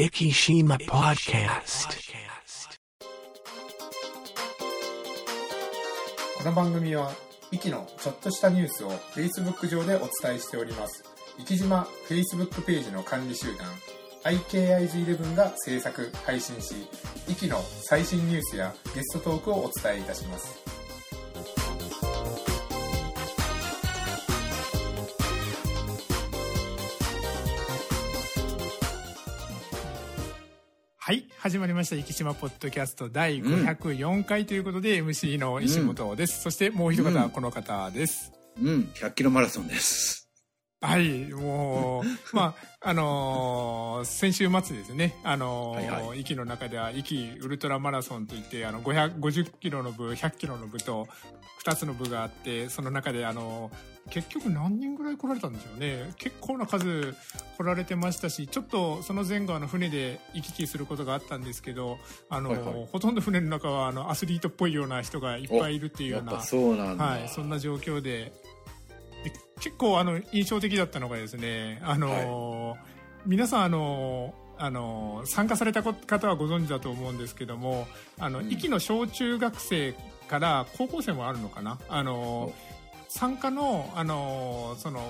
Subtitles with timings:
[0.00, 1.90] Ikishima Podcast.
[6.38, 7.12] この番組は、
[7.52, 11.04] イキのちょっとしたニュースを Facebook 上でお伝えしております。
[11.44, 13.66] 生島 Facebook ページの管理集団、
[14.24, 16.76] IKIG11 が制作、配信し、
[17.28, 20.69] イキの最新ニュースやゲストトークをお伝えいたします。
[31.10, 31.96] はい始まりました。
[31.96, 37.30] 生島ポッドキャスト第504回ということで、MC の石本です、そしてもう一方、うん。
[37.30, 38.30] この方です。
[38.56, 40.29] うん、100キロマラソンです。
[40.82, 42.02] はいも
[42.32, 45.14] うまああのー先週末ですね。
[45.22, 51.06] あのーはいは息の中では息ウルトラマラソンといってあの550キロの部100キロの部と
[51.64, 53.70] 2つの部があってその中であの
[54.08, 56.14] 結局何人ぐらい来られたんでしょうね。
[56.16, 57.14] 結構な数
[57.58, 61.98] 来られてましたしちょっとその前後あの船で行き来することがあったんですけど
[62.30, 62.88] あの、はいはい。
[62.90, 67.04] ほとんど船の中はあのアスリートっぽいような人がいっぱいいるっていうようなうな。
[67.04, 68.32] はい、そんな状況でで
[69.60, 72.76] 結構あの印象的だったのがですねあの、
[73.26, 77.86] 皆さんあのあの参加された方はご存知だと思うんですけども
[78.18, 78.48] あの、うん。
[78.48, 79.94] の小中学生
[80.28, 81.78] から高校生もあるのかな？
[81.88, 82.52] あの
[83.08, 85.00] 参加のあのその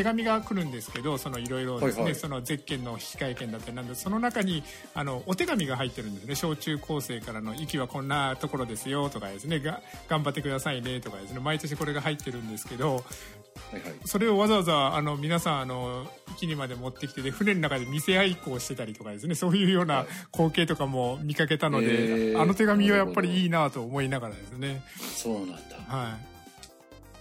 [0.00, 2.18] 手紙が来るんですけどそのいろいろですね、はいはい。
[2.18, 4.62] そのゼッケンの引換券だったりなんでその中に
[4.94, 6.34] あのお手紙が入ってるんですね。
[6.34, 11.40] 小中高生からの「息はこんなところですよ」とかですねが「頑張ってくださいね」とかですね。
[11.40, 13.94] 毎年これが入ってるんですけどはいはい。
[14.06, 19.34] それをわざわざあの皆さんあの駅にまで持ってきてで船の中で見せ合いっこをしてたりとかですね。
[19.34, 20.06] そういうようなはい。
[20.32, 21.86] 光景とかも見かけたので、
[22.30, 22.40] へー。
[22.40, 24.82] あの手紙はやっぱりいいなと思いながらですね。
[24.96, 25.76] そうなんだ。
[25.86, 26.29] はい、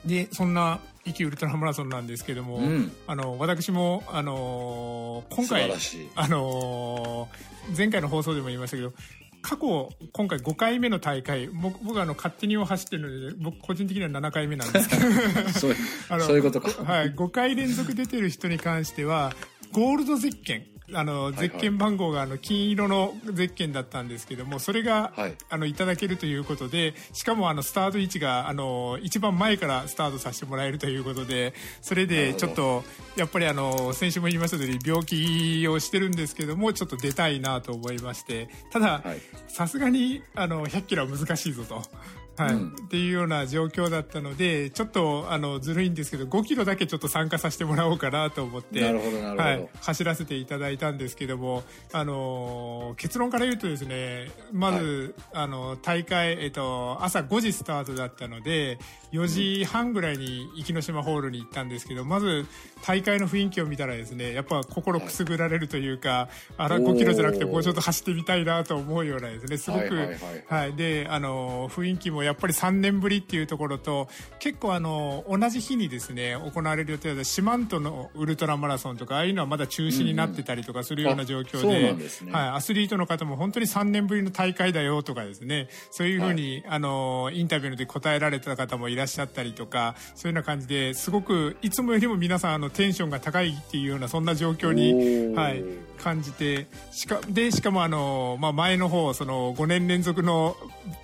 [0.05, 2.91] でそんな「息ウルトラマラソン」なんですけども、うん。
[3.07, 5.71] あの私も、あのー今回。
[6.15, 8.93] あのー前回の放送でも言いましたけど
[9.41, 15.01] 過去今回5回目の大会僕僕はあの勝手にを走ってるので僕個人的には7回目なんですけど
[16.19, 16.83] そういうことか。
[16.83, 19.33] はい、5回連続出てる人に関しては
[19.71, 32.83] ゴールドゼッケンあのいゼッケン番号があの金色のゼッケンだったんですけどもそれが、はいあのいただけるということでしかもあのスタート位置があの一番前からスタートさせてもらえるということでそれでちょっと
[33.15, 39.19] やっぱりあの先週も言いました通り病気をしてるんですけどもちょっと出たいなと思いましてただはい。
[39.47, 41.81] さすがにあの100キロは難しいぞと。
[42.43, 42.53] はい。
[42.53, 42.75] うん。
[42.85, 48.81] っていうような状況だったのでちょっとあのずるいんですけど5キロだけちょっと参加させてもらおうかなと思って
[49.81, 58.77] 走らせていただいたんですけども、あのー結論から言うとですねまず、あの大会、えっと、朝5時スタートだったので
[59.11, 62.45] 4時半ぐらいに壱岐島ホールに行ったんですけどまず
[62.83, 70.17] 大会の雰囲気を見たらですねやっぱ心くすぐられるというか、あら5キロじゃなくてもうちょっと走ってみたいなと思うようなですねすごく、はいはいはい
[70.47, 74.07] はい、であの雰囲気もやっぱり3年ぶりっていうところと
[74.39, 82.31] 結構あの同じ日にですね行われる予定だった四万十のウルトラマラソンとかああいうのはまだ中止になってたりとかするような状況で,、なんですね。
[82.31, 95.63] はい、アスリートの方も本当に3年ぶりの大会だよとかですねそういうふうに、あのインタビューで答えられた方もいらっしゃったりとかそういうような感じですごくいつもよりも皆さんあのテンションが高いっていうようなそんな状況にはい、
[95.99, 100.55] 感じてしかでしかもあの、まあ、前の方その5年連続の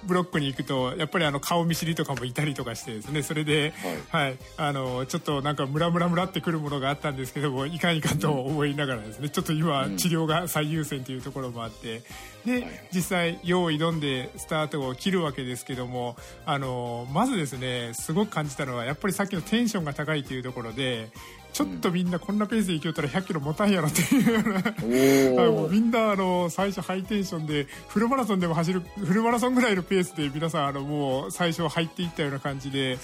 [0.04, 3.74] ブロックに行くとやっぱりあの顔見知りとかもいたりとかしてですねそれで、
[4.10, 4.38] はい。
[4.58, 12.02] あのちょっとなんかムラムラムラってくるものがあったんですけどもいかんいかんと思いながらですねちょっと今治療が最優先というところもあって
[12.46, 21.10] で実際用意挑んでスタートを切るわけですけどもあのまずですねすごく感じたのはやっぱりさっきのテンションが高いというところで
[21.56, 25.36] ちょっとみんなこんなペースで行きよったら100キロ持たんやろっていう。
[25.36, 25.70] よ。
[25.72, 32.98] みんなあの最初ハイテンションでフルマラソンでも走るフルマラソンぐらいのペースで皆さんあのもう最初入っていったような感じで。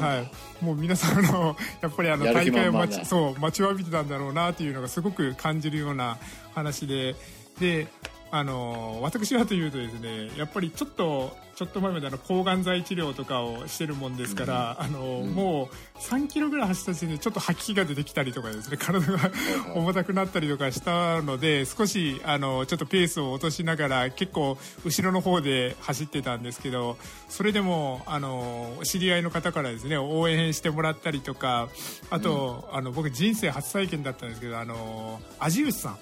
[0.00, 0.28] は
[0.60, 6.18] い、もう皆さんあのやっぱりあの大会を待ちそう待ちわびてたんだろうなっていうのがすごく感じるような
[6.54, 7.16] 話で。
[7.58, 7.86] で
[8.34, 19.30] あの私はというとですねやっぱりちょっとちょっと前まであの抗がん剤治療とかをしてるもんですから、あのもう3キロぐらい走った時点でちょっと吐き気が出てきたりとかですね 体が
[19.76, 26.98] 重たくなったりとかしたので少しあのちょっとペースを落としながら結構後ろの方で走ってたんですけど
[27.28, 31.68] それでもあの知り合いの方からですね応援してもらったりとか
[32.10, 35.98] あと、あの僕人生初体験だったんですけどあの味内さん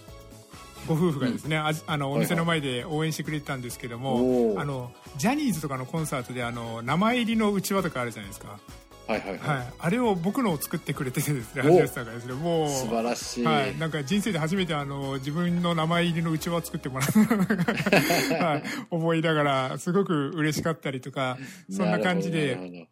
[0.87, 8.59] ご夫婦がですね、ああのお店の前で応援してくれてたんですけども、あのジャニーズとかのコンサートであの名前入りのうちわとかあるじゃないですか。
[9.07, 9.39] はいはいはい。
[9.39, 11.79] はい、あれを僕のを作ってくれててですねお。
[11.79, 12.35] 橋口さんがですね。
[12.35, 13.45] もう素晴らしい。
[13.45, 17.21] はい、なんか人生で初めてあの自分の名前入りのうちわを作ってもらった、
[18.45, 21.39] はい、思いながらすごく嬉しかったりとか
[21.71, 22.89] そんな感じで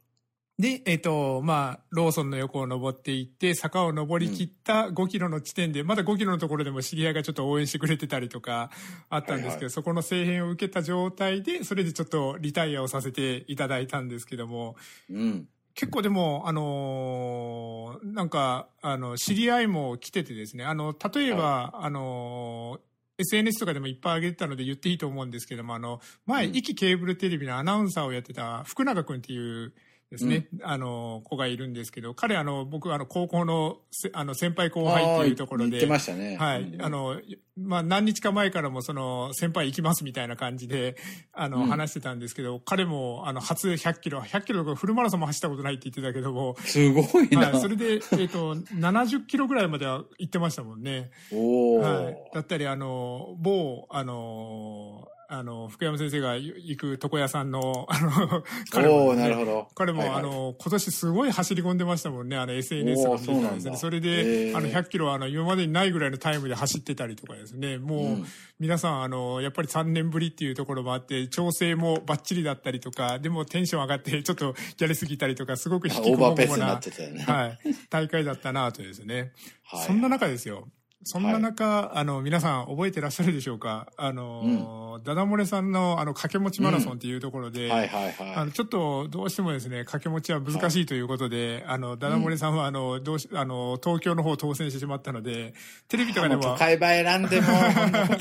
[0.60, 8.70] で、えっ、と、まあ、ローソンの横を登っていって、坂を登り切った5キロの地点で、まだ5キロのところでも知り合いがちょっと応援してくれてたりとか
[9.08, 9.70] あったんですけど、はいはい。
[9.70, 14.76] そこの声援を受けた状態で、それでちょっとリタイアをさせていただいたんですけども、
[15.08, 15.48] うん。
[15.74, 22.80] 結構でも、あのーなんか、あの、知り合いも来ててですね、あの、例えば、あのー
[23.20, 26.52] SNS とかでもいっぱい上げてたので言っていいと思うんですけども、あの、前、うん。
[26.52, 29.74] 壱岐ケーブルテレビのアナウンサーをやってた福永くんっていう
[30.10, 35.76] ですね、あの、子がいるんですけど、彼、あの、僕、あの、高校のせ、あの、先輩後輩っていうところで。
[35.76, 36.36] って、ましたね。
[36.36, 36.82] はい、うん。
[36.82, 37.20] あ、の、
[37.56, 40.96] まあ、何日か前からもその、先輩行きますみたいな感じで、
[41.32, 41.66] あの、うん。
[41.68, 47.50] 話してたんですけど、彼も、あの、初100キロ、100キロとかフルマラソンも走ったことないって言ってたけども、すごいな。
[47.50, 51.12] はい、それで、えっ、と、70キロぐらいまでは行ってましたもんね。
[51.32, 52.16] おお、はい。
[52.34, 59.68] だったり、あの、某、あの、あの、福山先生が行く床屋さんの、 あの、彼もね、なるほど。
[59.76, 63.76] 彼も、はいはいあ、の、今年すごい走り込んでましたもんね、あの SNS を見てたらですね。
[63.76, 67.78] それへで、ーあの、100キロは、あの、今までにないぐらいのタイムで走ってたりとかですね。
[67.78, 68.26] もう、うん
[68.60, 77.22] 皆さん、あの、やっぱり3年ぶりっていうところもあって、調整もバッチリだったりとか、でもテンション上がって、ちょっとやりすぎたりとか、すごく引あきこもごもななってたよね。
[77.22, 79.32] はい、大会だったなとですね。
[79.64, 80.68] はいそんな中ですよ。
[81.02, 83.90] そんな中、あの、皆さん覚えてらっしゃるでしょうか？
[83.96, 88.34] あの、ダダ漏れさんの、あの、掛け持ちマラソンっていうところで、はいはいはい。
[88.34, 95.54] あの、ちょっと、どうしてもですね、掛け持ちは難しいということで、あの、ダダ漏れさんは、あの、どうし、あの、東京の方を当選してしまったので、
[95.88, 97.46] テレビとかでももう都、会場選んでも、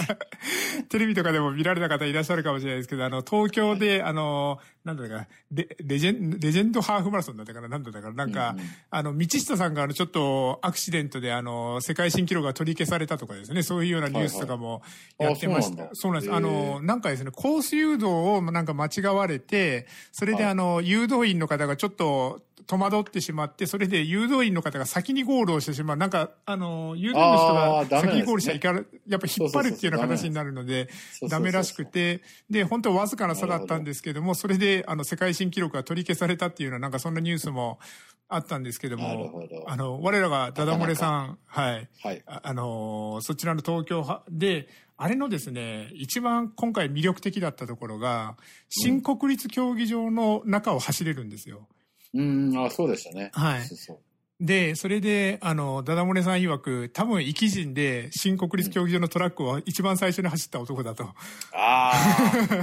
[0.88, 8.66] テレビとかでも見られた方いらっしゃるかもしれないですけど、あの、東京で、あの、なんだかな、レレジェン、レジェンドハーフマラソンだったかな、なんだったかな、なんか、うんうん。
[8.90, 14.82] あの、道下さんが、あの、ちょっと、アクシデントで、あの、世界新記録が取り消されたとかですね、そういうようなニュースとかも
[15.18, 15.32] はいはい。
[15.32, 15.84] やってました。
[15.84, 16.28] あそうなんだ。
[16.28, 16.60] そうなんです。
[16.68, 20.52] あの、なんかですね、コース誘導をなんか間違われて、それではい。
[20.52, 25.98] あの、誘導員の方がちょっと、戸惑ってしまって、それで誘導員の方が先にゴールをしてしまう。
[25.98, 27.54] なんか、あの、誘導の人
[27.90, 30.88] が先にゴールしちゃいかん、やっぱ引っ張るっていうような形になるので、
[31.28, 37.80] ダメらしくて、で、本当わずかな差だったんですけども、それで、あの、世界新記録が取り消されたっていうような、なんかそんなニュースも
[38.30, 41.90] あったんですけどもあの、我らがダダ漏れさん、はい。
[42.02, 42.24] はい。
[42.28, 44.68] ああのーそちらの東京はで、
[44.98, 48.38] あれのですね、一番今回魅力的だったところが、
[48.70, 51.68] 新国立競技場の中を走れるんですよ。
[52.14, 53.32] うん、あ、そうでしたね。
[53.34, 53.98] はいそうそう
[54.42, 61.04] で、それで、あの、ダダ漏れさん曰く、多分、生き人で、新国立競技場のトラックを一番最初に走った男だと。
[61.52, 61.92] あ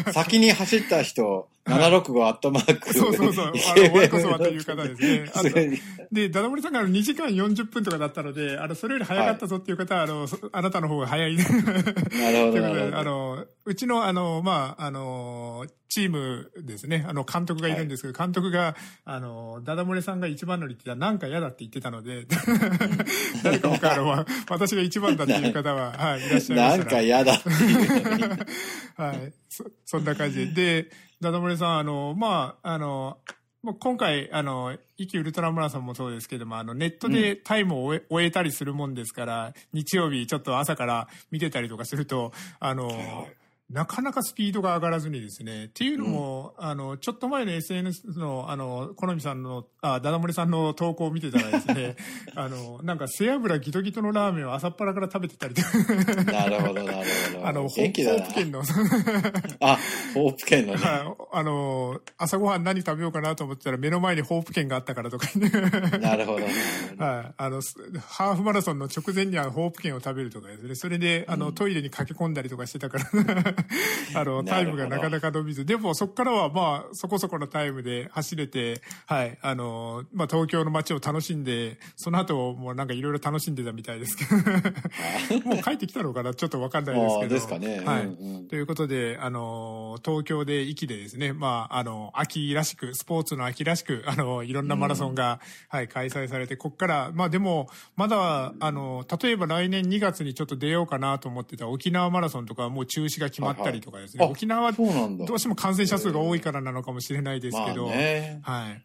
[0.07, 2.95] あ、 先に走った人、765アットマーク。
[2.95, 3.47] そうそうそう。
[3.47, 5.31] あの、我こそはという方ですね。
[5.35, 5.51] あと
[6.13, 11.37] で、ダダモリさんが2時間40分とかだったので、あの、それより早かったぞっていう方は、あの、そあなたの方が早い。
[11.37, 12.95] なるほど、ということで。
[12.95, 22.27] あの、うちの、あの、まあ、あの、チームですね、あの、監督がいるんですけど、監督が、あの、ダダ漏れさんが一番乗りって言ったら、なんか嫌だって言ってたので、
[23.43, 26.79] 誰か他の、私が一番だっていう方は、はい、いらっしゃいましたら。
[26.79, 28.23] なんか嫌だっていうのに。
[28.97, 29.33] はい。
[29.57, 30.83] そ、 そんな感じで。
[30.83, 33.19] で、ダダさん、あの、まあ、あの、
[33.63, 43.37] もう今回、あの、イキウルトラマラソンもそうですけども、あの、ネットでタイムを終え,、終えたりするもんですから、日曜日ちょっと朝から見てたりとかすると、あの、はい
[43.69, 45.65] なかなかスピードが上がらずにですね。
[45.65, 51.97] っていうのも、あの、ちょっと前の SNS の、あの、好みさんの、あ、ダダ漏れさんの投稿を見てたらですね、
[52.37, 57.47] あの、なんか背脂ギトギトのラーメンを朝っぱらから食べてたりとか、なるほど、なるほど。
[57.47, 58.35] あの、ホ元気だなープ。
[58.35, 58.63] 県の、
[59.61, 59.79] あ、
[60.15, 60.81] ホープ県のね。
[60.81, 65.51] はいあの、朝ごはん何食べようかなと思ってたら目の前にホープ券があったからとかね。
[66.01, 66.47] なるほど。
[67.05, 67.35] はい。
[67.37, 70.75] あの、すハーフマラソンの直前にはホープ券を食べるとかですね。
[70.75, 73.05] それで、あの、トイレに駆け込んだりとかしてたから、
[74.15, 75.65] あの、タイムがなかなか伸びず。
[75.65, 79.39] でも、そこからは、まあ、そこそこのタイムで走れて、はい。
[79.41, 84.37] あの、まあ、東京の街を楽しんで、その後、もうなんかいろいろ楽しんでたみたいですけど、
[85.49, 86.35] もう帰ってきたのかな？
[86.35, 87.35] ちょっとわかんないですけど。
[87.35, 88.05] ですかねはい。
[88.05, 105.25] うんうんということで、あの、東京で駅でですね、まあ、あの、秋らしく、スポーツの秋らしく、あの、いろんなマラソンが、はい、開催されて、こっから、まあでも、まだ、あの、例えば来年2月にちょっと出ようかなと思ってた沖縄マラソンとかはもう中止が決まったりとかですね、はいはい沖縄はそうなんだ。
[105.25, 108.83] どうしても感染者数が多いからなのかもしれないですけど、まあね、はい。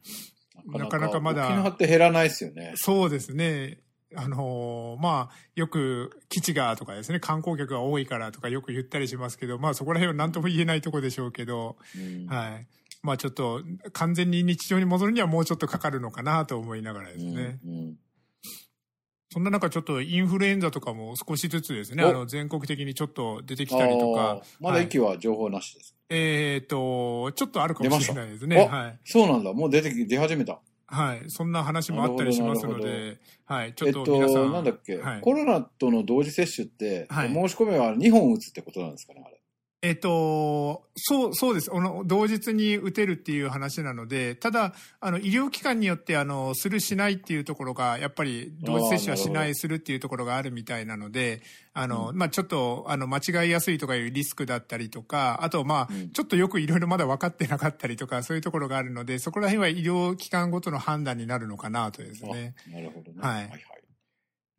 [0.77, 2.73] なかなかまだ沖縄って減らないですよね。
[2.75, 3.79] そうですね。
[4.15, 12.67] あのーまあ、よく基地がとかですね、観光客が多いからとかよく言ったりしますけど、まあそこら辺は何とも言えないとこでしょうけど、うんはい。
[13.01, 13.61] まあちょっと
[13.93, 17.59] 完全に日常に戻るにはもうちょっとかかるのかなと思いながらですね。
[17.65, 17.95] うんうん
[19.31, 25.95] そんな中ちょっとインフルエンザとかも少しずつですね、おあの全国的にちょっと出てきたりとあかー、まだ息は情報なしです。
[26.09, 28.67] えっ、と、ちょっとあるかもしれないですね。
[28.69, 28.99] はい。
[29.05, 29.53] そうなんだ。
[29.53, 30.59] もう出てき、出始めた。
[30.87, 31.23] はい。
[31.29, 33.73] そんな話もあったりしますので、はい。
[33.73, 34.35] ちょえっっと皆さん。
[34.47, 39.40] と、なんだっけ、はいコロナとの同時接種って、はい申し込めは2本打つってことなんですかね、あれ。
[39.83, 41.71] えっと、そう、そうです。
[41.73, 51.41] あの、同日に打てるっていう話なので、ただ、あの、医療機関によって、あの、するしないっていうところが、やっぱり、同時接種はしない、するっていうところがあるみたいなので、
[51.73, 62.53] あの、うまあちょっと、あの、間違いやすいとかいうリスクだったりとか、あと、まあうんちょっとよくいろいろまだ分かってなかったりとか、そういうところがあるので、そこら辺は医療機関ごとの判断になるのかなとですね。
[62.67, 63.17] あなるほどね。
[63.19, 63.61] はいはいはい。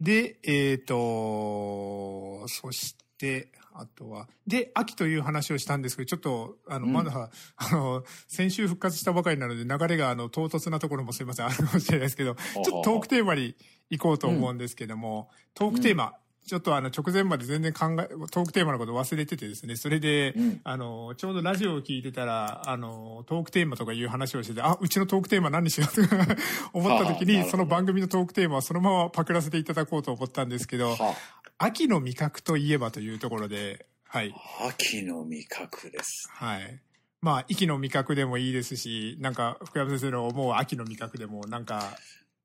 [0.00, 6.92] で、えっ、と、そして、あとは、で、秋という話をしたんですけど、ちょっと、あの、うん。
[6.92, 13.56] まだ、あの、先週復活したばかりなので、流れが、あの、唐突なところもすいません、あるかもしれないですけど、ちょっとトークテーマに
[13.90, 16.14] 行こうと思うんですけども、トークテーマ、
[16.46, 26.26] ちょっとあの、直前まで全然考え、トークテーマのこと忘れててですね、それで、うんあの、ちょうどラジオを聞いてたら、あの、トークテーマとかいう話をしてて、あ、うちのトークテーマ何にしようとか
[26.74, 31.14] 思った時に、その番組のトークテーマはそのままパクらせていただこうと思ったんですけど、は
[31.58, 34.34] 秋の味覚といえばというところで、はい。
[34.60, 36.28] あ、秋の味覚です。
[36.32, 36.80] はい。
[37.20, 41.96] まあ、秋の味覚でもいいですし、なんか、福山先生の思う秋の味覚でも、なんか、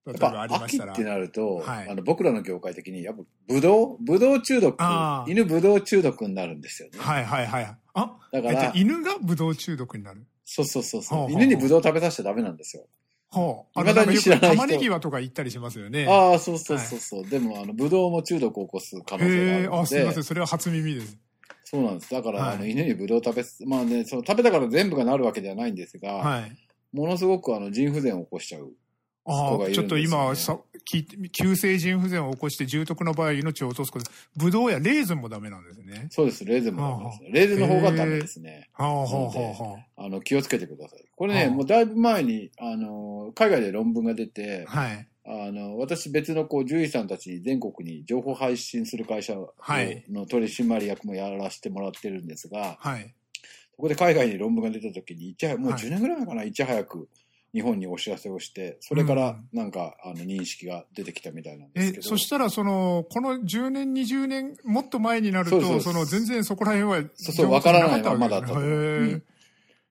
[0.07, 0.93] 例えばやっぱありましたら。
[0.93, 4.77] 秋ってなると、はいあの僕らの業界的にやっぱブドウブドウ中毒
[5.27, 7.77] 犬ブドウ中毒になるんですよね、はいはいはい。
[7.93, 10.25] あ、だからえっと犬がブドウ中毒になる？
[10.45, 12.85] そうそうそうそう、犬にブドウ食べさせちゃダメなんですよ、
[13.29, 13.79] ほう。
[13.79, 16.07] あ未だにの、知らない人玉ねぎはとか言ったりしますよね。
[16.07, 20.23] ああそうそうそうそう、でもあのブドウも中毒を起こす可能性があるのあ、すみませでん。
[20.23, 21.17] それは初耳です。
[21.65, 26.57] そうなんですだから、はいあの犬にブドウ食べすまあねその食べたから全部がなるわけではないんですが、はい。
[26.93, 28.71] ものすごくあの腎不全を起こしちゃう
[29.73, 30.57] ちょっと今、さ
[31.31, 34.09] 急性腎不全を起こして重篤の場合命を落とすこと。
[34.37, 36.07] ブドウやレーズンもダメなんですね。
[36.09, 36.45] そうです。
[36.45, 37.29] レーズンもダメですね。
[37.31, 38.69] レーズンの方がダメですね。
[38.73, 40.09] はあはあはなのであはあ。
[40.09, 41.03] の気をつけてください。
[41.13, 41.49] これね、はあ。
[41.51, 44.79] もうだいぶ前にあの海外で論文が出て、あ。
[44.79, 45.07] はい。
[45.25, 50.05] あの、私別のこう獣医さんたちに全国に情報配信する会社をはい。
[50.09, 53.13] の取締役もやらせてもらってるんですが、はい。
[53.75, 55.81] そこで海外に論文が出た時にいち早く、もうはい。
[55.81, 57.09] 10年ぐらい前かな、いち早く
[57.57, 62.03] 日本にお知らせをして、それからうんなんか、あの認識が出てきたみたいなんですえけ、ど。
[62.03, 69.23] そしたら、その、この10年、20年、もっと前になると、その、全然そこら辺は、そうそうわからないままだったとね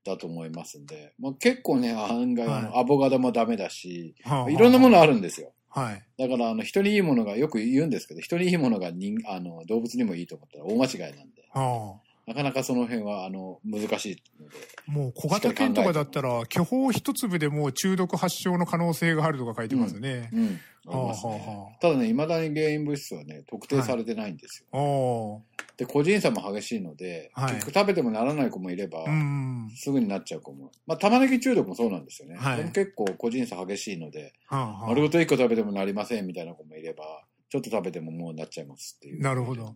[0.04, 5.52] だと思いますんで、まあ、結構ね、案外、あはいのアボカドもダメだし、はあはあいろんなものあるんですよ。
[5.68, 6.06] はい。
[6.16, 11.42] だから、あの、人にいいものがよく言うんですけど、人にいいものが人あの動物にもいいと思ったら大間違いなんで。
[11.50, 12.05] はあ。
[12.26, 14.56] なかなかその辺は、あの、難しいので。
[14.86, 20.30] もう小型犬とかだったら、巨峰一粒でもう中毒発症の可能性があるとか書いてますね。
[20.32, 20.60] うん。
[20.88, 24.76] あはありますねはあはあただね、未だに原因物質はね、特定されてないんですよ。
[24.76, 25.42] お
[25.76, 29.70] で、個人差も激しいので、はい結局食べてもならない子もいれば、うん。
[29.76, 30.72] すぐになっちゃう子も。
[30.84, 32.36] まあ、玉ねぎ中毒もそうなんですよね。
[32.36, 37.04] はいでも結構個人差激しいので、丸ごと1個食べてもなりませんみたいな子もいれば、
[37.50, 39.22] ちょっと食べてももうなっちゃいますっていう。
[39.22, 39.72] なるほど。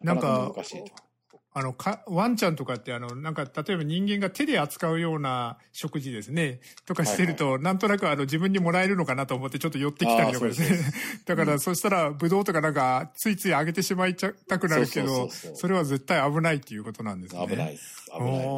[0.00, 1.07] なんかか難しいと。
[1.54, 10.78] あの、か、ワンちゃんとかって、あの、なんか、例えば人間が手で扱うような食事ですね、とかしてると、なんとなくあの、自分にもらえるのかなと思ってちょっと寄ってきたりとかですね。
[11.24, 17.46] だから、うんそしたら、ブドウとかなんか、ついついあげてしまいちゃたくなるけどそれは絶対危ないっていうことなんですね。
[17.46, 18.10] 危ないです。
[18.12, 18.48] 危ないい。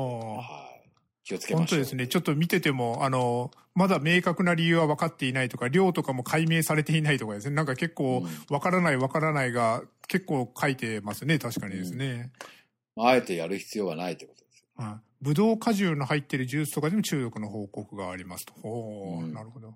[1.24, 1.56] 気をつけましょう。
[1.58, 2.06] 本当ですね。
[2.08, 7.54] ちょっと見てても、あの、まだ明確な理由は分かっていないとか、量とかも解明されていないとかですね。
[7.54, 11.38] なんか結構、分からない分からないが結構書いてますね。
[11.38, 12.16] 確かにですね。
[12.18, 12.59] まあ
[13.06, 14.64] あえてやる必要はないということです。
[14.76, 15.10] はい。
[15.22, 18.54] ブドウ果汁の入ってるジュースとかでも中毒の報告がありますと。
[18.54, 19.74] ほう、うんなるほど。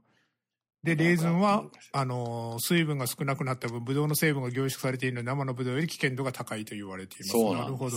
[0.82, 7.30] で、レーズンはあの、水分が少なくなった分、ブドウの成分が凝縮されているので、生のブドウより危険度が高いと言われています。
[7.30, 7.96] そうなするほど。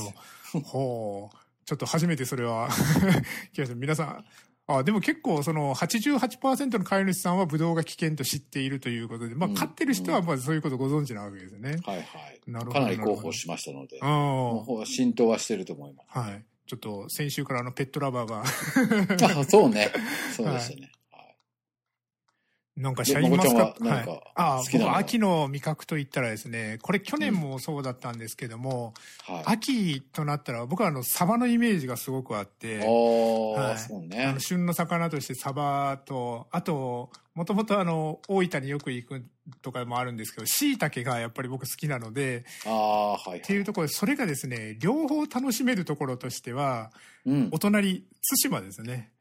[0.64, 1.38] ほう。
[1.66, 2.70] ちょっと初めてそれは。
[3.76, 4.26] 皆さん、
[4.68, 11.78] あ、でも結構その88%の飼い主さんはブドウが危険と知っているということで、まあうん飼ってる人はまあそういうことご存知なわけですよね。
[11.86, 12.42] はいはい。
[12.48, 14.08] なるほどかなり広報しましたので、うん。
[14.08, 16.20] もう浸透はしてると思います。
[16.20, 16.44] はい。
[16.68, 18.44] ちょっと先週からあのペットラバーが
[19.40, 19.90] あ、そうね。
[20.36, 20.82] そうでしたね。
[20.82, 20.97] はい
[22.78, 23.84] なんかシャインマスカット。
[23.84, 24.62] はい、あ
[24.94, 28.94] あ秋の味覚と言ったらですね、これ去年もそうだったんですけども、
[29.26, 29.44] はい。
[29.46, 32.86] 秋となったら僕はあのサバのイメージがすごくあって、はい
[33.80, 34.40] そうあねの。
[34.40, 39.26] 旬の魚としてサバと、あと、もともとあの、大分によく行く
[39.62, 43.40] とかもあるんですけど、椎茸がやっぱり僕好きなので、ああ、はい、はい。
[43.40, 46.92] っていうところで、それがですね、両方楽しめるところとしては、
[47.26, 47.60] うんお。
[47.60, 48.06] 隣、
[48.44, 49.12] 対馬ですね。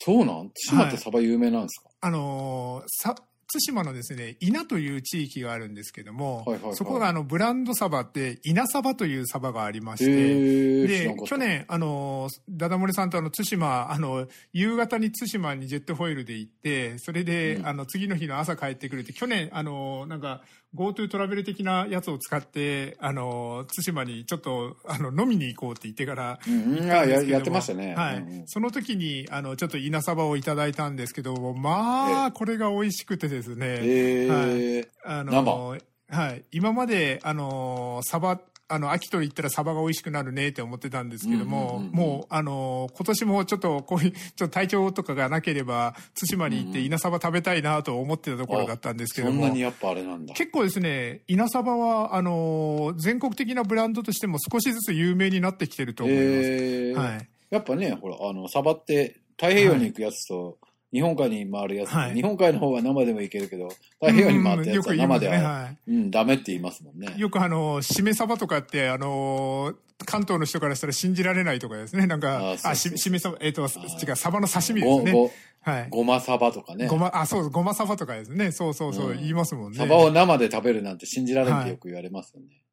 [0.00, 0.50] そうなん？
[0.68, 3.14] 対馬ってサバ有名なんですか、あのーさ
[3.46, 6.76] 対馬のですね稲という地域があるんですけども、はいはいはい。
[6.76, 17.66] そこがあのブランドサバって稲サバというサバがありまして、で去年、あのダダ漏れさんとあの対馬あの夕方に対馬にジェットフォイルで行ってそれで、うん。
[17.66, 20.42] あの次の日の朝帰ってくるって去年あのなんか
[20.74, 27.94] GoTo トラベル的なやつを使ってあの対馬にちょっとあの飲みに行こうって言ってからうんあややってましたね。
[27.94, 28.16] はい。
[28.16, 28.42] うんうん。
[28.46, 34.88] その時にあのちょっと稲サバをいただいたんですけどまあ、これが美味しくてですね、えー。
[35.04, 35.76] あの
[36.10, 50.34] はい、今まであのサバあの秋と言ったらサバが美味しくなるねって思ってたんですけども、もうあの今年もちょっとこういう ちょっと体調とかがなければ対馬に行って稲サバ食べたいなと思ってたところだったんですけどもそんなにやっぱあれなんだ。
[50.34, 56.98] 結構ですね稲サバはあの全国的なブランドとしても少しずつ有名になってきてると思います、えー。
[56.98, 57.28] はい。
[57.50, 60.58] やっぱね、ほら、あの、サバって太平洋に行くやつと、
[60.94, 63.68] 日本海に回るやつと、はい日本海の方は生でもいけるけど、
[64.00, 67.12] 太平洋に回ったやつは生では、うんよく言いますねはいうん、ダメって言いますもんね。
[67.16, 69.74] よくあの、しめ鯖とかって、あの、
[70.06, 72.06] 関東の人からしたら信じられないとかですね。
[72.06, 75.12] なんか、あししめ鯖、えっ、と、ー違う、鯖の刺身ですね。
[75.12, 75.30] ごご
[75.62, 75.86] はい。
[75.90, 76.86] ごまサバとかね。
[76.86, 78.52] ごま、あ、そう、ごま鯖とかですね。
[78.52, 79.78] そうそうそう、うん言いますもんね。
[79.78, 82.63] サバを生で食べるなんて信じられんってよく言われますよね。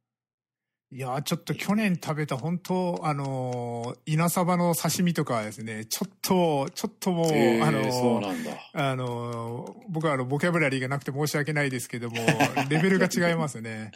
[0.93, 8.21] いやーちょっと去年食べた本当あのー稲サバの刺身とかはですね、ちょっと、ちょっともう、えーあの。
[8.74, 12.17] あのー僕はあの、ボキャブラリーがなくて申し訳ないですけども、
[12.67, 13.91] レベルが違いますね。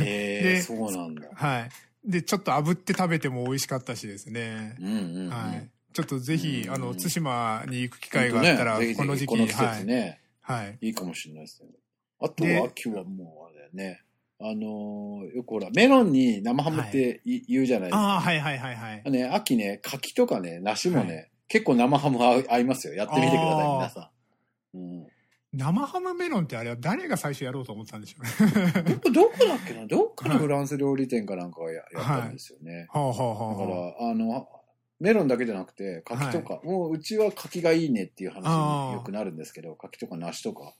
[0.00, 1.28] えー、でそうなんだ。
[1.34, 1.70] はい。
[2.10, 4.74] で、ちょっと炙って食べても美味しかったしですね。
[4.80, 5.28] うんうん、うん。
[5.28, 5.68] はい。
[5.92, 10.18] ちょっとぜひ、うんあの、対馬に行く機会があったら、ねこの時期この季はい。
[10.40, 10.78] はい。
[10.80, 11.68] い、いかもしれないですね。
[12.20, 14.02] あとでは秋はもうあれだよね。
[14.40, 17.98] あのーよくほら、メロンに生ハムってい、言うじゃないですか。
[17.98, 19.10] ああ、はいはいはいはい。
[19.10, 22.94] ね、秋ね、柿とかね、梨もね、は結構生ハム合う合いますよ。
[22.94, 24.10] やってみてください、皆さ
[24.74, 24.78] ん。
[24.78, 25.06] うん。
[25.54, 28.82] 生ハムメロンってあれは誰が最初やろうと思ったんでしょうね。
[28.82, 29.86] どこ、どこだっけな？
[29.86, 32.86] どっかのフランス料理店かなんかがや,、やったんですよね。
[32.90, 34.48] はあはあだはあかはら、あの、
[35.00, 38.44] メロンだけじゃなくて、柿とか、もううちは柿がいいねっていう話
[38.90, 40.74] によくなるんですけど、柿とか梨とか、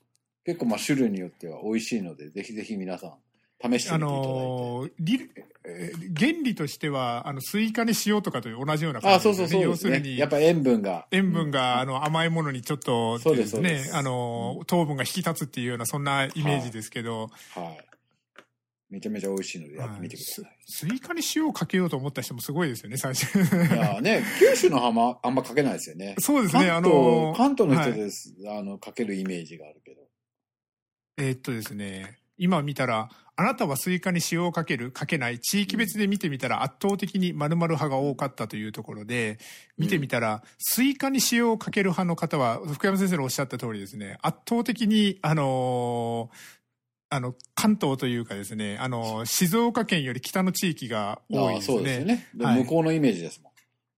[0.45, 3.15] 結構まあ種類によっては美味しいので、ぜひぜひ皆さん、
[3.61, 4.05] 試してあみていただいて。
[4.05, 5.31] のー理
[5.65, 11.07] えー原理としては、あの、スイカに塩とかと同じようなあ、感じそうそうそう要でするにやっ、ぱ塩分が。
[11.11, 17.85] 塩分が、あの、甘いものにちょっと、そうですねあのー、糖分が引き立つっていうような、そんなイメージですけど、はい。
[18.91, 20.45] めちゃめちゃ美味しいのでやってみてください。
[20.47, 23.39] はいススイカに塩をかけようと思った人もすごいですよね、最初。
[23.39, 26.15] いやね、九州の方はあんまかけないですよね。
[26.19, 30.01] そうですね、あのー関東の人はいです、あの、かけるイメージがあるけど。
[31.19, 39.39] えーっとですね、今見たら、あなたはスイカに塩をかけるかけない地域別で見てみたら圧倒的に〇〇派が多かったというところで、
[39.77, 46.59] 見てみたら、スイカに塩をかける派の方は、福山先生のおっしゃった通りですね、圧倒的に、あのー
[47.11, 52.27] あの、関東というかですね、あのー静岡県より北の地域が多いですそうですよね。
[52.41, 53.53] はい向こうのイメージですもん。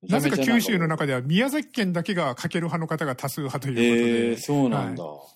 [0.08, 4.30] なぜか九州の中中では宮崎県だけがかける派の方が多数派ということで。
[4.30, 5.02] えー、そうなんだ。
[5.02, 5.28] こ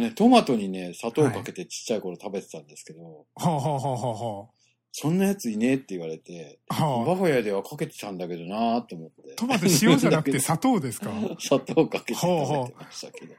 [0.00, 4.46] れね、トマトにね、砂糖かけてちっちゃい頃食べてたんですけど、はあはあはあはあ
[4.98, 6.88] そんなやついねえって言われて、はあ。
[6.88, 9.32] は我が家ではかけてたんだけどなーって思って。
[9.32, 11.10] あ、トマト塩じゃなくて 砂糖ですか？
[11.38, 13.34] 砂糖かけて食べてましたけど。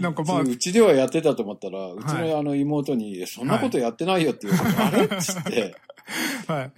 [0.00, 5.04] なんかまあう、ちではやってたと思ったら、うちはいのあの妹に、いやそんなことやってないよって言うから、あれ？
[5.04, 5.74] っつって、
[6.46, 6.72] はい。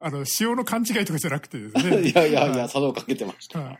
[0.00, 2.00] あの、塩の勘違いとかじゃなくてですね。
[2.10, 3.60] いやいやいや、はい砂糖かけてました。
[3.60, 3.78] はい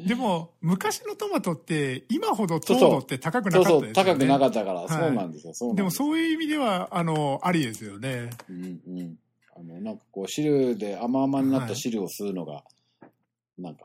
[0.06, 4.18] でも、昔のトマトって、今ほど糖度って高くなそうそう、かったですよね。
[4.18, 8.30] 高くなかったから、いそうなんですよ、そうでもそういう意味では、あの、ありですよね。
[8.48, 9.18] うんうん。
[9.56, 12.64] あの、なんかこう、汁で甘々になった汁を吸うのが、
[13.58, 13.84] なんか、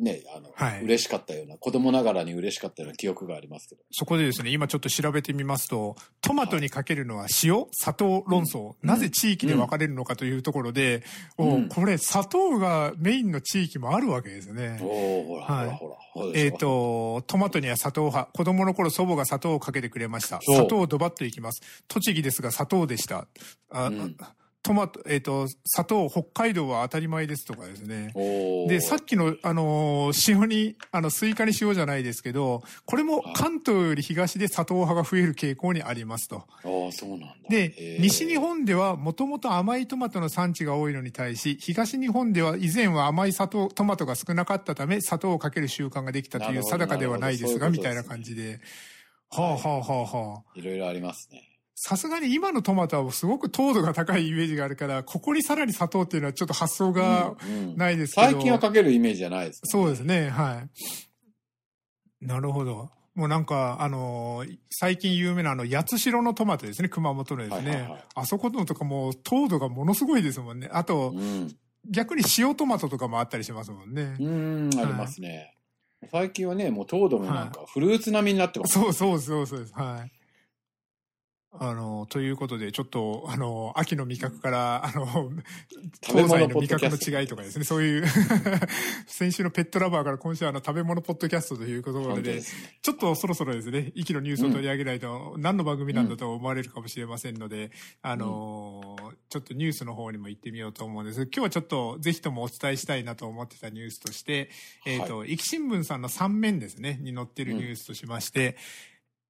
[0.00, 3.82] ね、あの、はい嬉しかったような、子供ながらに嬉しかったような記憶がありますけど。
[3.90, 11.02] そこでですね、今ちょっと調べてみますと、トマトにかけるのは塩、砂糖論争、うんなぜ地域で分かれるのかというところで、
[11.38, 14.78] うんおこれ砂糖がメインの地域もあるわけですね。
[14.82, 16.32] おおほら、はいほらほら。
[16.34, 18.30] えっ、と、トマトには砂糖派。
[18.32, 20.40] 子供の頃祖母が砂糖をかけてくれました。
[20.42, 21.60] 砂糖をドバッといきます。
[21.88, 23.26] 栃木ですが砂糖でした。
[23.70, 24.16] あうん
[24.62, 28.12] トマト、えっ、と、砂糖、北海道は当たり前ですとかですね。
[28.68, 36.36] で、さっきの、あのー塩に、あの、スイカに塩じゃないですけど、これもはい関東より東で砂糖派が増える傾向にありますと。
[36.36, 37.26] ああ、そうなんだ。
[37.48, 48.60] で、西日本ではもともと甘いトマトの産地が多いのに対し、東日本では以前は甘い砂糖、トマトが少なかったため、砂糖をかける習慣ができたという定かではないですが、なるほどみたいな感じで。
[49.30, 50.42] はあはあはあはあ。
[50.54, 51.49] いろいろありますね。
[51.82, 58.26] さすがに今のトマトはすごく糖度が高いイメージがあるから、ここにさらに砂糖っていうのはちょっと発想がうんないですけど。
[58.32, 60.62] 最近はかけるイメージじゃないです、そうですね、は
[62.20, 62.26] い。
[62.26, 62.90] なるほど。
[63.14, 67.70] もうなんか、あのー最近有名なあの、八代のトマトですね、熊本のですね。
[67.70, 70.68] はいはいはいあそこのとかもう糖度がものすごいですもんね。
[70.70, 71.56] あと、うん。
[71.88, 74.16] 逆に塩トマトとかもあったりしますもんね。
[74.20, 75.56] うん、ありますね。
[76.12, 78.74] 最近はね、もう糖度もなんかフルーツ並みになってます。
[78.74, 79.72] そうそうそうそうです。
[79.72, 80.19] はい。
[81.52, 85.32] あの、ということで、ちょっと、あの、秋の味覚から、あの、
[86.00, 88.04] 東西の味覚の違いとかですね、そういう、
[89.06, 92.42] 先週のペットラバーから今週はあの、食べ物ポッドキャストということで、で。
[92.42, 101.22] ちょっとそろそろですね、息のニュースを取り上げないと、何の番組なんだと思われるかもしれませんので、あのーちょっとニュースの方にも行ってみようと思うんです。
[101.22, 104.50] 今日はちょっとぜひともお伝えしたいなと思ってたニュースとして、
[104.84, 108.56] えっ、と、壱岐新聞さんの3面ですね、に載ってるニュースとしまして、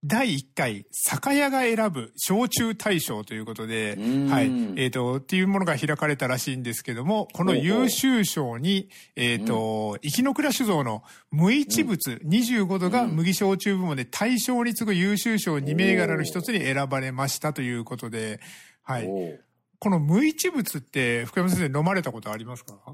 [0.02, 4.30] 第1回、酒屋が選ぶ焼酎大賞ということで、うん。
[4.30, 4.50] はい。
[4.76, 18.40] えっ、と、っていうものが開かれたらしいんですけども、この優秀賞に、えっ、と、生きの倉酒造の無一物25度が麦焼酎部門で大賞に次ぐ優秀賞2銘柄の一つに選ばれましたということで、
[18.82, 19.06] はい。
[19.78, 22.74] この無一物って、福山先生飲まれたことありますか？
[22.74, 22.86] い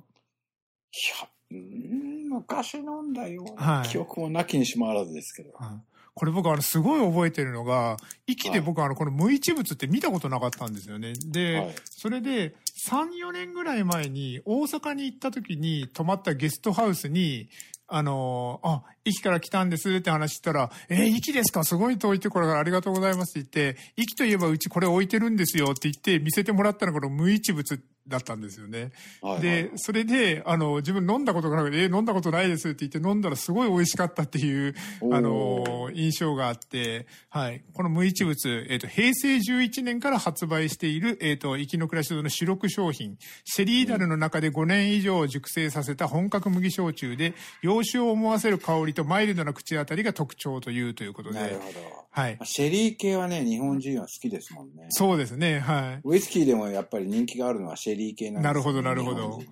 [1.21, 3.45] や、うん昔飲んだよ。
[3.45, 3.89] うはない。
[3.89, 5.53] 記憶もなきにしもあらずですけど。
[5.53, 11.13] はいこれ僕あのすごい覚えてるのが、息で僕あのこの無一物って見たことなかったんですよね。
[11.27, 11.75] で、はい。
[11.85, 12.55] それで
[12.89, 17.51] 3、4年ぐらい前に大阪に行った時に泊まったゲストハウスに、
[17.87, 21.65] あのーあ、息から来たんですって話したら、えー、息ですか？
[21.65, 28.93] すごい遠いところからありがとうございますって言って、息といえばうちこれ置いてるんですよって言って見せてもらったのがこの無一物だったんですよね。
[29.21, 34.75] はいはいで、それで、あの、自分飲んだことがなくて、えー飲んだことないですって言って飲んだらすごい美味しかったっていう、
[35.13, 37.63] あの、印象があって、はい。
[37.73, 52.06] この無一物、えっ、と、平成11年から発売している、えっ、と、生きの暮らしの主力商品、シェリーダルの中で5年以上熟成させた本格麦焼酎で、洋酒を思わせる香りとマイルドな口当たりが特徴というということで、なるほど。
[52.17, 52.39] はい。
[52.45, 54.87] シェリー系はね、日本人は好きですもんね。
[54.89, 56.01] そうですね、はい。
[56.03, 59.43] ウイスキーでもやっぱり人気があるのはシェリー系なんですよなるほどなるほど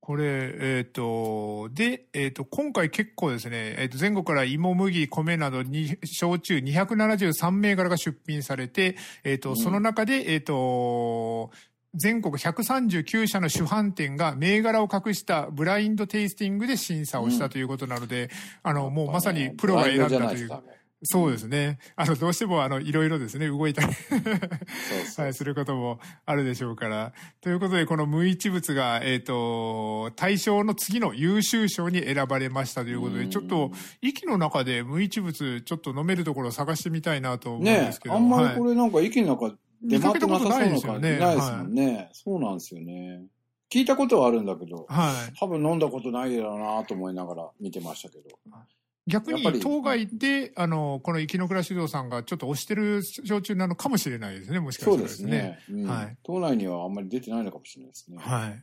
[0.00, 11.50] これ、えっ、と、で、えっ、と、今回結構ですね、えっ、と、全国から芋、麦、米などに、焼酎273銘柄が出品されて、えっ、と、うんその中で、えっ、と、
[11.94, 18.30] 全国139社の主販店が銘柄を隠したブラインドテイスティングで審査をしたということなので、
[18.62, 20.50] あの、もうまさにプロが選んだという
[21.04, 21.78] そうですね。
[21.96, 23.88] あの、どうしても、あの、いろいろですね、動いたり。
[25.16, 27.12] はい、することもあるでしょうから。
[27.40, 38.14] ということで、この無一物が、えっ、と、大賞の次の優秀賞に選ばれましたということで、うんちょっと、息の中で無一物、ちょっと飲めるところを探してみたいなと思うんでねすけど。
[38.14, 42.10] あんまりこはいれなんか息の中出回ってなさそうな感じ見かけたことないですよねないですもんね。
[42.12, 43.24] そうなんですよね。
[43.70, 45.38] 聞いたことはあるんだけど、はい。
[45.38, 48.28] 多分飲んだことないだろうなと思いながら見てましたけど。
[49.06, 55.58] 逆に当該で、あの、この生きの倉酒造さんがちょっと推してる焼酎なのかもしれないですね、もしかしたそうでらですすね。
[55.86, 58.16] はい島内にはあんまり出てないのかもしれないですね。
[58.18, 58.62] はい。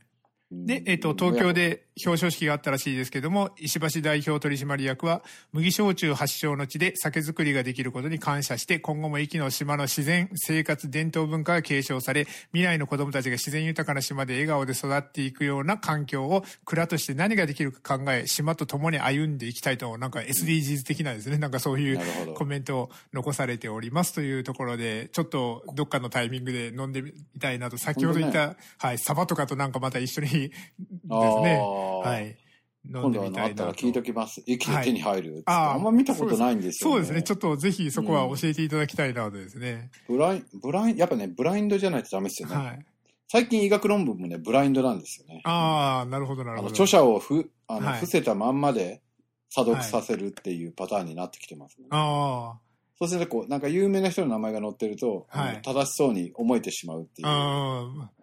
[0.52, 0.66] うん。
[0.66, 22.00] で、えっ、と、東京で表彰式があったらしいですけども、石橋代表取締役は、麦焼酎発祥の地で酒造りができることに感謝して、今後も壱岐の島の自然、生活、伝統文化が継承され、未来の子供たちが自然豊かな島で笑顔で育っていくような環境を、蔵として何ができるか考え、島と共に歩んでいきたいと、なんか SDGs 的なですね、なんかそういう
[22.34, 30.54] コメントを残されておりますというところで、ちょっとどっかのタイミングで飲んでみたいなと、先ほど言った、はい、サバとかとなんかまた一緒にで
[31.00, 31.60] すね、
[32.04, 32.36] はい、
[32.84, 33.64] 飲ん今度でみたいなと。
[33.64, 34.42] あったら聞いときます。
[34.46, 36.94] 息で手に入るっつって、あーあんま見たことないんですよね。
[36.94, 37.22] そうですね。
[37.22, 39.90] ちょっとぜひそこは教えていただきたいなとですね。
[40.08, 42.56] ブライン、ブライン、やっぱね、ブラインドじゃないとダメですよね。
[42.56, 42.86] はい。
[43.28, 45.40] 最近医学論文もね、ブラインドなんですよね。
[45.44, 46.68] ああ、なるほどなるほど。
[46.68, 49.00] 著者をふあの、はい伏せたまんまで
[49.48, 51.86] 査読させるっていうパターンになってきてますね。
[51.90, 52.58] あ
[52.98, 58.21] そうするとこう、なんか有名な人の名前が載ってると、はい正しそうに思えてしまうっていうあ、あ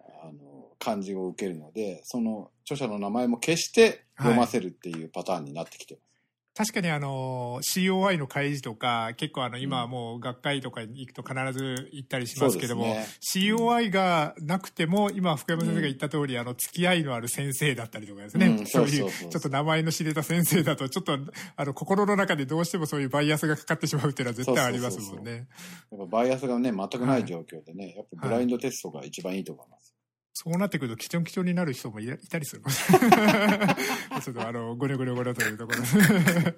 [0.80, 6.10] 感じを受けるので、その著者の名前も消して読ませるっていうパターンになってきてます。
[6.52, 21.16] 確かにあの、COI の会示とか、結構あの、今はもう学会とかに行くと必ず行ったりしますけども、そうです COI がなくても、今福山先生が言った通り、あの、付き合いのある先生だったりとかですね、うんそういう、ちょっと名前の知れた先生だと、ちょっと、
[21.56, 25.48] あの、心の中でどうしてもそういうバイアスがかかってしまうっていうのは絶対ありますもんね。
[25.92, 29.94] やっぱバイアスがね、全くない状況でね、やっぱブラインドテストが一番いいと思います。
[30.32, 32.62] そうなってくると、きちょんきちょんになる人もいたりする。
[34.22, 36.54] ちょっとあの、ごにょごにょごにょというところで。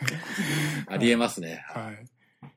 [0.89, 1.65] ありえますね。
[1.69, 2.05] はい。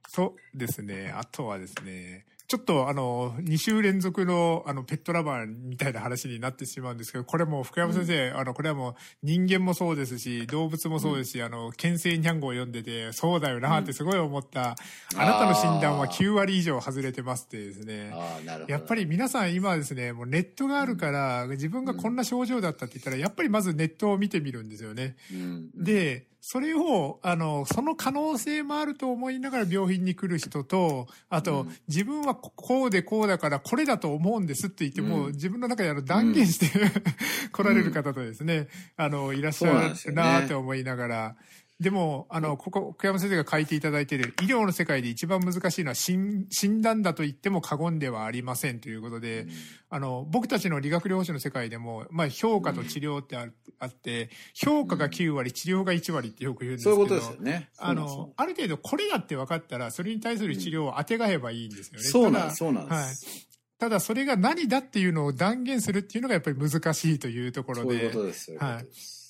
[0.07, 1.11] そうですね。
[1.15, 14.75] あとはですね、ちょっとあの、2週連続のあの、ペットラバーみたいな話になってしまうんですけど、これも福山先生、あの、これはもう人間もそうですし、動物もそうですし、あの、牽制ニャンゴを読んでて、そうだよなってすごい思った、
[15.15, 18.11] あなたの診断は9割以上外れてますってですね。
[18.13, 18.73] ああ、なるほど。
[18.73, 25.15] やっぱり皆さん今はですね、もうネットがあるから、自分がこんな症状だったって言ったら、やっぱりまずネットを見てみるんですよね。
[25.31, 31.75] うん、で、それを、あの、その可能性もあると思いながら病院に来る人と、あと、うん。
[31.87, 35.31] 自分はこうでこうだからこれだと思うんですって言っても、うん。
[35.31, 36.67] 自分の中であの断言して、
[37.51, 41.35] 来られる方とですね、あの、いらっしゃるなって思いながら、
[41.77, 49.47] でも、あの、ここ、福山先生が書いていただいている医療の世界で一番難しいのは診診断だと言っても過言ではありませんということで、
[49.89, 53.47] あの、僕たちの理学療法士の世界でも、まあ、評価と治療ってあ
[53.79, 57.69] あって、評価が9割、治療が1割ってよく言うんですけど、そういうことですよね。
[57.77, 61.99] あのある程度これだって分かったら、それに対する治療を当てがえばいいんですよね。
[61.99, 63.25] ただそうなんです、そうなんです。
[63.25, 63.47] はい。
[63.79, 68.07] ただ、それが何だっていうのを断言するっていうのがやっぱり難しいというところそういうで。
[68.07, 68.45] ことです。
[68.45, 69.19] そういうことはいです。
[69.19, 69.24] うん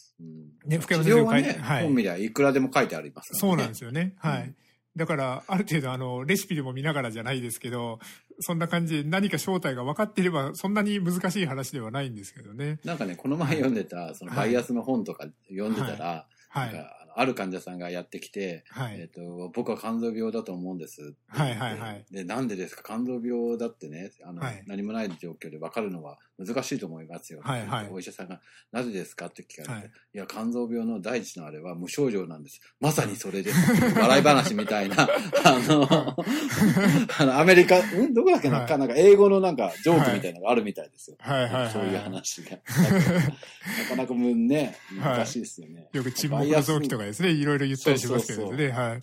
[0.65, 4.15] ね福山治療はねはい本見りゃいくらでも書いてありますねそうなんですよね。
[4.17, 4.53] はうい。
[4.97, 7.99] だから、ある程度、あの、レシピでも見ながらじゃないですけど、
[8.39, 12.79] そんな感じで何か正体が分かっていれば、そんなに難しい話ではないんですけどね。
[12.85, 16.91] なんかね、この前読んでた、そのバイアスの本とか読んでたら、はい。
[17.17, 18.99] ある患者さんがやってきて、はい。
[18.99, 21.55] えっと、僕は肝臓病だと思うんですはい。
[21.55, 22.83] はいはいで、なんでですか？
[22.85, 27.39] 肝臓病だってね、あの、はい何もない状況で分かるのは難しいと思いますよ。
[27.43, 32.59] はいはいお医者さんが、なぜですかって聞かれて、はいい、や、肝臓病の第一のあれは無症状なんです。
[32.79, 33.57] まさにそれです。
[33.97, 35.07] 笑い話みたいな、 あ
[35.61, 36.15] の、
[37.19, 38.13] あのアメリカ、ん？
[38.13, 41.17] どこだっけな,、はいなんか英語のなんかジョークみたいなのがあるみたいですよ。
[41.19, 41.71] はいはいはい。
[41.71, 42.51] そういう話が。
[42.57, 45.87] なかなかむね、はい難しいですよね。
[45.93, 49.01] よく沈黙の臓器とかですね、いろいろ言ったりしますけどね、はい。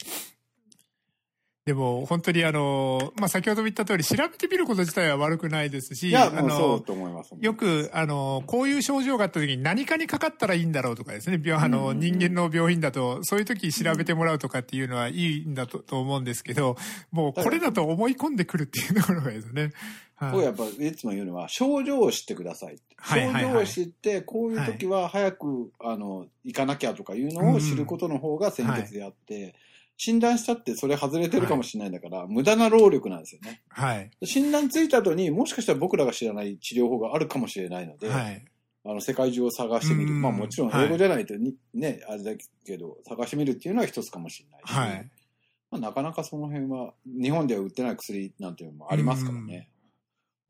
[1.64, 7.36] でも、本当にあの、まあ、先ほども言った通り、調べてみること自体は悪くないですし、いや、あの、と思います。
[7.38, 12.00] よく、あの、こういう症状があった時に何かにかかったらいいんだろうとかですね、病あの、うん。
[12.00, 16.76] 人間の病院だと、そういう時調べてもらうとかっていうのはいいんだとと思うんですけど、
[17.12, 19.70] もうこれだと思い込んでくるっていうところがですね、
[20.16, 20.32] はい。
[20.32, 29.54] 僕やっぱいつも言うのは症状を知ってください症状を知ってこういう時は早く、あの行かなきゃとかいうのを知ることの方が先決であって、
[29.96, 34.10] 診断したってそれ外れてるかもしれないんだから、無駄な労力なんですよねはい。
[34.24, 38.44] 診断ついた後にもしかしたら僕らが知らない治療法があるかもしれないので、はい。
[38.84, 42.32] あの世界中を探してみる、うんまあもちろん英語じゃないとに、ねあれだ
[42.66, 45.10] けど探してみるっていうのは一つかもしれないし、はい。
[45.70, 49.68] まあ、なかなかその辺は日本では売ってない薬なんていうのもありますからね。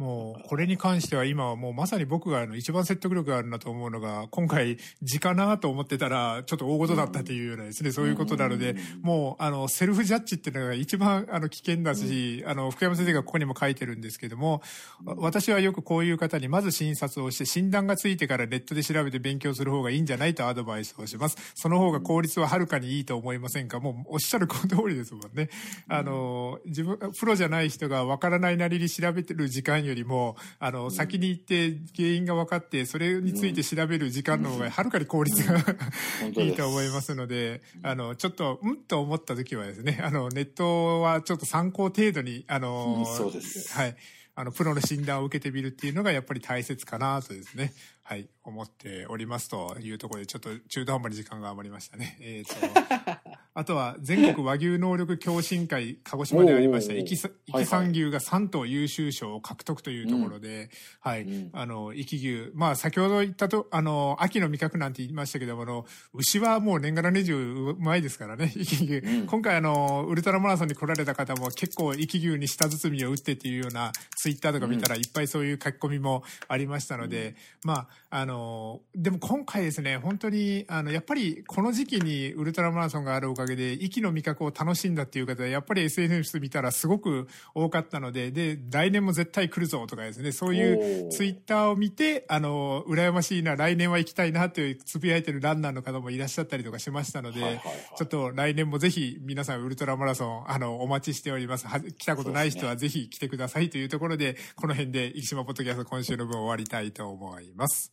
[0.02, 14.60] もう、これに関しては今はもうまさに僕があの一番説得力があるなと思うのが、今回、字かなと思ってたら、ちょっと大事だったっていうようなですね、そういうことなので、もう、あの、セルフジャッジっていうのが一番、あの、危険だし、あの、福山先生がここにも書いてるんですけども、
[15.04, 21.36] 私はよくこういう方にまず診察をして、診断がついてからネットで調べて勉強する方がいいんじゃないとアドバイスをします。
[21.54, 25.48] その方が効率ははるかにいいと思いませんかもう、おっしゃる通りですもんね。
[25.88, 35.58] あの、自分、プロじゃない人がわからないなりに調べてる時間よりも、あの、先に行って原因が分かって、それについて調べる時間の方がはるかに効率が、
[36.42, 43.72] いいと思いますので、あの、ちょっと、うんと思った時はですね、あの、ネットはちょっと参考程度に、あの、う んそうです。
[43.74, 43.96] はい。
[44.34, 52.16] あの、プロの診断を受けてみるっていうのがやっぱり大切かなとですね、はい、思っておりますというところで、ちょっと中途半端に時間が余りましたね。
[52.20, 52.54] えっ、と、
[53.54, 61.50] あとは全国和牛能力共進会、鹿児島でありました、生き産牛が3頭優秀賞を獲得というところで、はい、うん。
[61.52, 68.98] あの、生き牛、まあ先ほど言ったと、あの、秋の味覚なんて言いましたけども、あの、牛はもう年がら年中うまいですからね、 生き牛。
[68.98, 69.26] うん。
[69.26, 101.66] 今回あの、ウルトラマラソンに来られた方も結構生き牛に舌包みを打ってっていうようなツイッターとか見たらいっぱいそういう書き込みもありましたので、まあ、あの、でも今回ですね、本当に、あの、やっぱりこの時期にウルトラマラソンがあるおかげで、息の味覚を楽しんだっていう方は、やっぱり SNS 見たらすごく多かったので、で、来年も絶対来るぞとかですね、そういうツイッターを見て、あの、羨ましいな、来年は行きたいなというつぶやいてるランナーの方もいらっしゃったりとかしましたので、はいはいはいちょっと来年もぜひ皆さんウルトラマラソン、あの、お待ちしております。
[101.66, 107.92] は来たことない人はぜひ来てくださいというところで、この辺で、生島ポッドキャスト今週の分終わりたいと思います。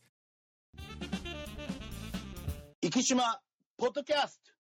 [2.82, 3.40] 生島
[3.76, 4.59] ポッドキャスト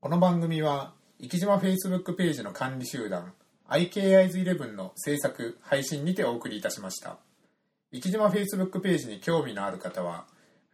[0.00, 3.32] この番組は、生島 Facebook ページの管理集団、
[3.68, 7.18] IKIs11 の制作、配信にてお送りいたしました。
[7.92, 10.26] 生島 Facebook ページに興味のある方は、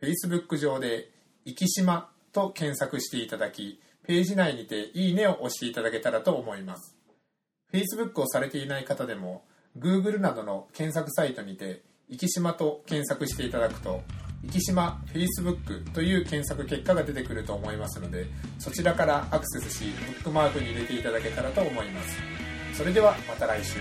[0.03, 1.11] Facebook 上で、
[1.45, 6.97] 生島と検索していただき、ページ内にていいねを押していただけたらと思います。
[7.73, 9.45] Facebook をされていない方でも
[9.79, 14.03] Google などの検索サイトにて「生島」と検索していただくと
[14.51, 18.27] 「生島 Facebook という検索結果が出てくると思いますので
[18.59, 22.19] そちらからアクセスしブックマークに入れていただけたらと思います。
[22.75, 23.79] それではまた来週。